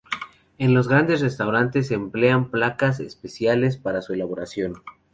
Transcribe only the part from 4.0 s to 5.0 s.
su elaboración.